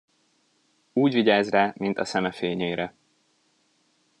[0.93, 2.93] Úgy vigyáz rá, mint a szeme fényére.